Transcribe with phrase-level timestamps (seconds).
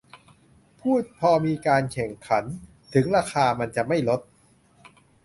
[0.81, 2.43] พูดพอมีการแข่งขัน
[2.93, 4.21] ถึงราคามันจะไม่ลด